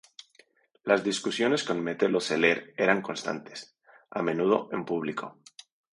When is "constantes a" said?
3.03-4.23